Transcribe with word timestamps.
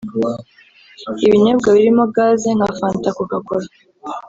Ibinyobwa 1.25 1.67
birimo 1.77 2.03
gaz 2.15 2.41
nka 2.57 2.69
Fanta 2.77 3.09
coca 3.17 3.37
cola 3.47 3.67